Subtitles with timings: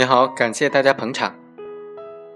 [0.00, 1.34] 你好，感谢大家捧场。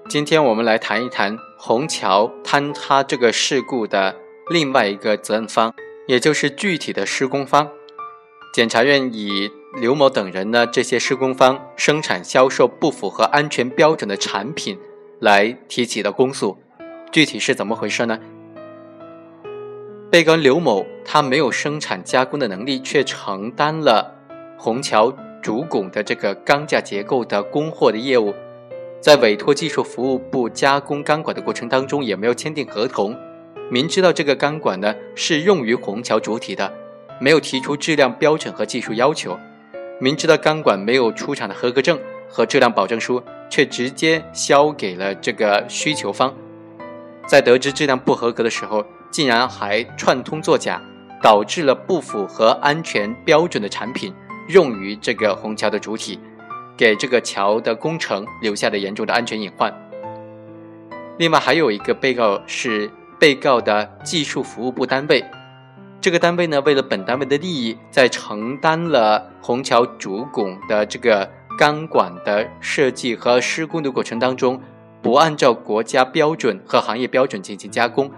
[0.06, 4.14] 今天我们来谈一谈虹桥坍塌这个事故的
[4.50, 5.72] 另外一个责任方，
[6.06, 7.70] 也就是具体的施工方。
[8.52, 14.78] 检察院以刘某等人呢这些施工方生产销售不符合安全标准的产品
[15.18, 16.58] 来提起的公诉。
[17.10, 18.20] 具体是怎么回事呢？
[20.10, 24.14] 被告刘某他没有生产加工的能力，却承担了
[24.58, 25.10] 虹桥
[25.44, 28.34] 主拱的这个钢架结构的供货的业务，
[28.98, 33.14] 在委托技术服务部加工钢管的过程当中，也没有签订合同，
[33.70, 36.72] 明知道这个钢管呢是用于虹桥主体的，
[37.20, 39.38] 没有提出质量标准和技术要求，
[40.00, 46.34] 明知道钢管没有出厂的合格证和质量保证书，却直接销给了这个需求方，
[47.28, 48.82] 在得知质量不合格的时候。
[49.10, 50.82] 竟然还串通作假，
[51.22, 54.12] 导致了不符合安全标准的产品。
[54.48, 56.18] 用于这个虹桥的主体，
[56.76, 59.72] 给这个桥的工程留下了严重的安全隐患。
[61.18, 65.24] 另外还有一个被告是被告的技术服务部单位，
[66.00, 74.60] 这个单位呢为了本单位的利益，在承担了虹桥主拱的这个钢管的设计和施工的过程当中，
[75.00, 78.10] 不按照国家标准和行业标准进行加工。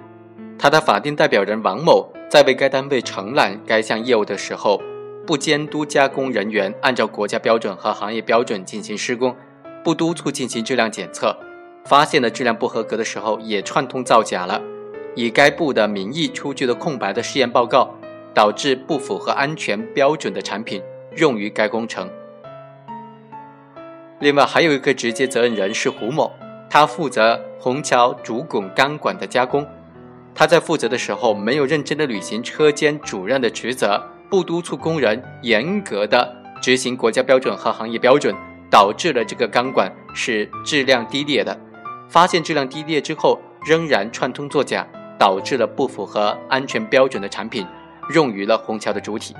[0.59, 4.81] 他的法定代表人王某在为该单位承揽该项业务的时候，
[5.27, 9.35] 不监督加工人员按照国家标准和行业标准进行施工，
[9.83, 11.37] 不督促进行质量检测，
[11.85, 14.63] 发现了质量不合格的时候，也串通造假了，
[15.17, 17.93] 以该部的名义出具了空白的试验报告，
[18.33, 20.81] 导致不符合安全标准的产品
[21.17, 22.09] 用于该工程。
[24.21, 26.33] 另外还有一个直接责任人是胡某，
[26.71, 29.67] 他负责虹桥主拱钢管的加工。
[30.37, 38.35] 他在负责的时候没有认真的履行车间主任的职责，不督促工人严格的执行国家标准和行业标准，
[38.71, 41.59] 导致了这个钢管是质量低劣的。
[42.09, 44.87] 发现质量低劣之后，仍然串通作假，
[45.19, 47.67] 导致了不符合安全标准的产品
[48.15, 49.35] 用于了虹桥的主体。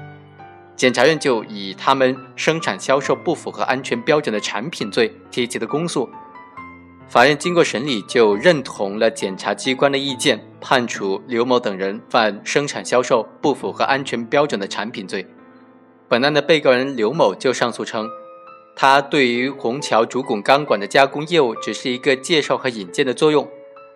[0.77, 6.09] 检察院就以他们生产销售不符合安全标准的产品罪提起的公诉。
[7.17, 15.27] 法院经过审理，就认同了检察机关的意见，判处刘某等人犯生产销售不符合安全标准的产品罪。
[16.11, 18.07] 本案的被告人刘某就上诉称，
[18.77, 23.49] 他对于虹桥主拱钢管的加工业务只是一个介绍和引荐的作用，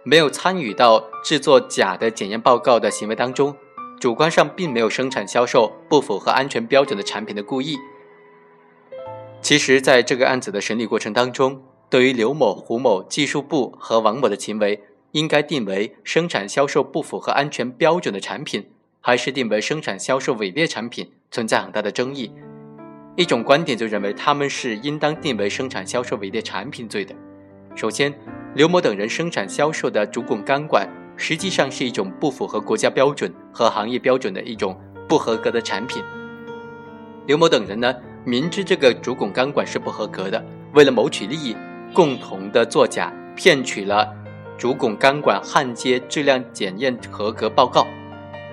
[0.02, 3.54] 没有参与到制作假的检验报告的行为当中，
[4.00, 7.76] 主观上并没有生产销售不符合安全标准的产品的故意。
[9.42, 14.80] 其实，在这个案子的审理过程当中，对于刘某、胡某、技术部和王某的行为，
[15.10, 18.64] 应该定为生产销售不符合安全标准的产品，
[19.00, 22.30] 还是定为生产销售伪劣产品，存在很大的争议。
[23.16, 27.12] 一种观点就认为他们是应当定为生产销售伪劣产品罪的。
[27.74, 28.14] 首先，
[28.54, 36.00] 刘某等人生产销售的主拱钢管，实际上是一种不符合国家标准和行业标准的一种不合格的产品。
[37.26, 37.92] 刘某等人呢，
[38.24, 40.40] 明知这个主拱钢管是不合格的，
[40.72, 41.56] 为了谋取利益。
[41.92, 44.08] 共同的作假，骗取了
[44.56, 47.86] 主拱钢管焊接质量检验合格报告，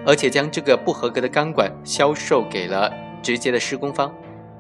[0.05, 4.13] 而且将这个不合格的钢管销售给了直接的施工方。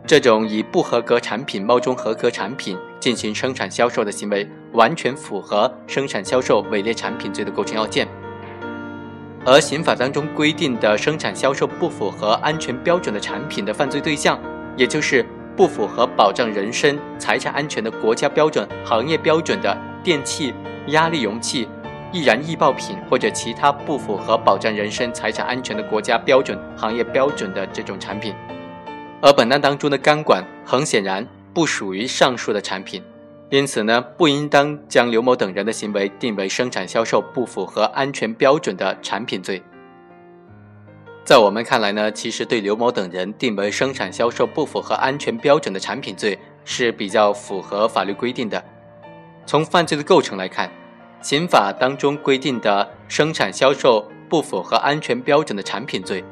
[0.05, 8.07] 这种以不合格产品冒充合格产品进行生产销售的行为，完全符合生产销售伪劣产品罪的构成要件。
[9.45, 14.39] 而刑法当中规定的生产销售不符合安全标准的产品的犯罪对象，
[14.77, 15.25] 也就是。
[15.57, 20.53] 不符合保障人身财产安全的国家标准、行业标准的电器、
[20.89, 21.67] 压力容器、
[22.11, 28.35] 易燃易爆品或者其他不符合保障人身财产安全的国家标准、行业标准的这种产品，
[29.19, 33.01] 而本案当中的钢管很显然不属于上述的产品，
[33.49, 39.63] 因此呢，不应当将刘某等人的行为定为生产销售不符合安全标准的产品罪。
[41.27, 48.63] 在我们看来呢，其实对刘某等人定为生产销售不符合安全标准的产品罪是比较符合法律规定的。
[49.45, 50.71] 从犯罪的构成来看，
[51.21, 56.23] 刑法当中规定的生产销售不符合安全标准的产品罪，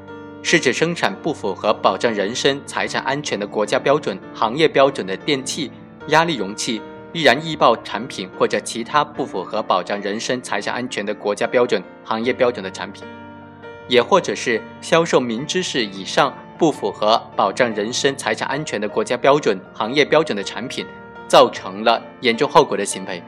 [0.41, 5.69] 是指生产不符合保障人身财产安全的国家标准、行业标准的电器、
[6.07, 6.81] 压力容器、
[7.11, 13.03] 易燃易爆产品或者其他不符合保障人身财产安全的国家标准、行业标准的产品。
[13.87, 20.85] 也或者是销售明知是以上不符合保障人身财产安全的国家标准、行业标准的产品，
[21.27, 23.21] 造成了严重后果的行为。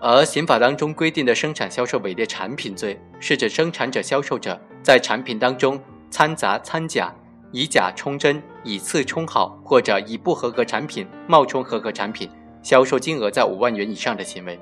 [0.00, 5.80] 而刑法当中规定的生产销售伪劣产品罪，是指生产者、销售者在产品当中
[6.10, 7.14] 掺杂掺假、
[7.52, 12.28] 以假充真、以次充好或者以不合格产品冒充合格产品，
[12.62, 14.58] 销售金额在五万元以上的行为。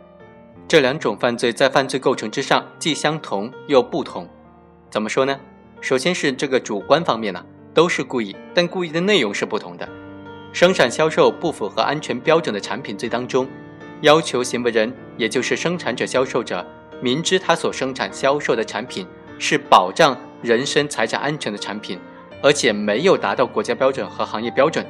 [0.71, 4.29] 这两种犯罪在犯罪构成之上既相同又不同。
[4.89, 5.37] 怎么说呢？
[5.81, 7.45] 首先是这个主观方面呢，
[7.75, 9.89] 都是故意，但故意的内容是不同的。
[10.53, 13.49] 生产销售不符合安全标准的产品罪当中，
[14.03, 16.65] 要求行为人，也就是生产者、销售者，
[17.01, 19.05] 明知他所生产销售的产品
[19.41, 21.99] 是保障人身财产安全的产品，
[22.45, 24.87] 而且没有达到国家标准和行业标准。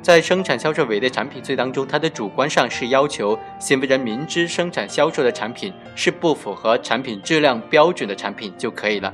[0.00, 9.12] 在生产销售伪劣产品罪当中，它的主观上是要求行为人明知生产销售的产品是不符合产品质量标准的产品就可以了。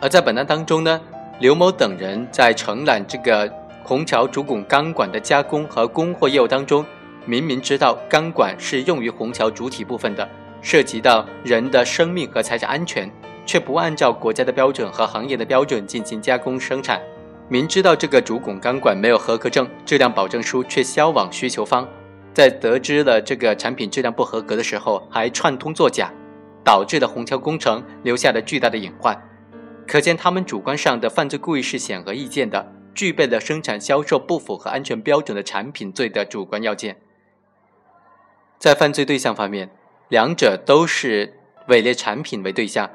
[0.00, 1.00] 而在本案当中呢？
[1.38, 3.52] 刘某等人在承揽这个
[3.82, 6.84] 虹桥主拱钢管的加工和供货业务当中，
[7.24, 10.28] 明明知道钢管是用于虹桥主体部分的，
[10.60, 13.10] 涉及到人的生命和财产安全，
[13.44, 17.00] 却不按照国家的标准和行业的标准进行加工生产。
[17.52, 21.86] 明知道这个主拱钢管没有合格证、质量保证书，却销往需求方，
[22.32, 26.10] 在得知了这个产品质量不合格的时候，还串通作假，
[26.64, 29.22] 导致了虹桥工程留下了巨大的隐患。
[29.86, 37.02] 可见，他们主观上的犯罪故意是显而易见的，具备了生产销售不符合安全标准的产品罪的主观要件。
[38.58, 39.68] 在犯罪对象方面，
[40.08, 41.34] 两者都是
[41.68, 42.88] 伪劣产品为对象，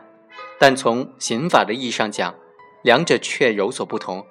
[0.57, 2.33] 但从刑法的意义上讲，
[2.81, 4.25] 两者却有所不同。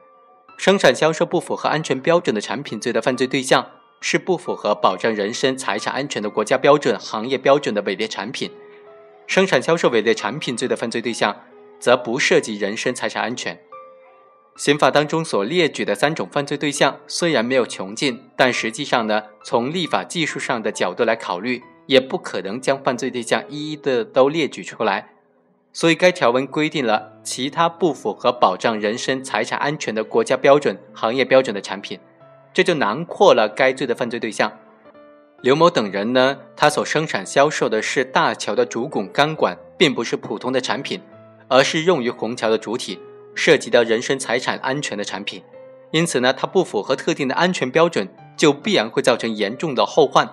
[0.57, 3.67] 生产销售不符合安全标准的产品罪的犯罪对象
[4.01, 8.51] 是不符合保障人身财产安全的国家标准、行业标准的伪劣产品；
[9.27, 11.37] 生产销售伪劣产品罪的犯罪对象。
[11.79, 13.61] 则不涉及人身财产安全。
[14.57, 25.16] 刑法当中所列举的三种犯罪对象虽然没有穷尽，但实际上呢，从立法技术上的角度来考虑，也不可能将犯罪对象一一的都列举出来。
[25.77, 32.01] 所以该条文规定了其他不符合保障人身财产安全的国家标准、行业标准的产品，
[32.55, 34.51] 这就囊括了该罪的犯罪对象。
[35.43, 40.99] 刘某等人呢，他所生产销售的是大桥的主拱钢管，并不是普通的产品。
[41.49, 42.99] 而是用于虹桥的主体，
[43.35, 45.43] 涉及到人身财产安全的产品，
[45.91, 50.27] 因此呢，它不符合特定的安全标准，就必然会造成严重的后患，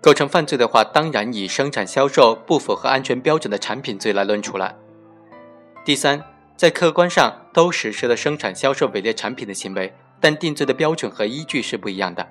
[0.00, 4.74] 构成犯罪的话，当然以生产销售不符合安全标准的产品罪来论处了。
[5.86, 6.20] 第三，
[6.56, 12.26] 在客观上都实施了生产销售伪劣产品的行为，但定罪的标准和依据是不一样的。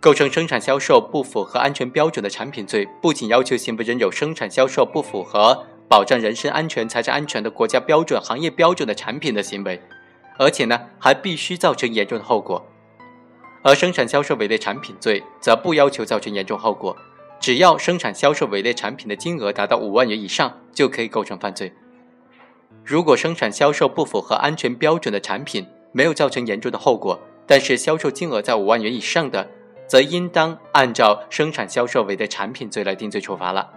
[0.00, 5.64] 构成生产销售不符合安全标准的产品罪，不仅要求行为人有生产销售不符合。
[5.88, 9.80] 保障人身安全、财产安全的国家标准、行业标准的产品的行为，
[10.38, 12.66] 而且呢，还必须造成严重的后果。
[13.62, 16.94] 而生产销售伪劣产品罪则不要求造成严重后果，
[17.40, 21.72] 只要生产销售伪劣产品的金额达到五万元以上，就可以构成犯罪。
[22.84, 29.48] 如果生产销售不符合安全标准的产品没有造成严重的后果，但是销售金额在五万元以上的，
[29.86, 33.70] 则应当按照生产销售伪劣产品罪来定罪处罚了。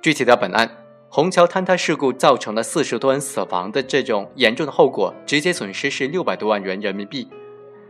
[0.00, 0.70] 具体的本案。
[1.08, 7.28] 虹桥坍塌事故造成了四十多人死亡的这种严重的后果，直接损失是六百多万元人民币。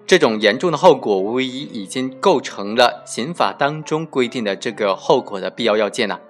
[0.06, 6.20] 这种严重的后果，无疑已经构成了刑法当中规定的这个后果的必要要件了。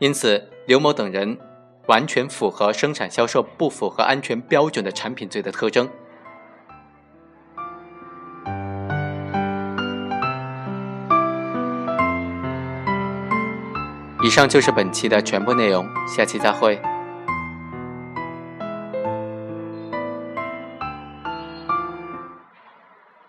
[0.00, 1.38] 因此，刘某等人
[1.86, 5.88] 完全符合生产销售不符合安全标准的产品罪的特征。
[14.24, 16.80] 以上就是本期的全部内容，下期再会。